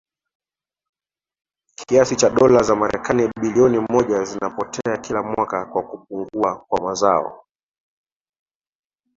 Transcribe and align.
Kiasi 1.87 2.15
cha 2.15 2.29
dola 2.29 2.63
za 2.63 2.75
Marekani 2.75 3.29
bilioni 3.41 3.79
moja 3.79 4.23
zinapotea 4.23 4.97
kila 4.97 5.23
mwaka 5.23 5.65
kwa 5.65 5.83
kupungua 5.83 6.65
kwa 6.69 6.81
mazao 6.81 7.45